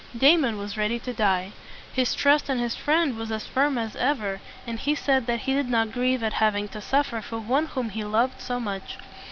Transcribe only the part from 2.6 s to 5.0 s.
friend was as firm as ever; and he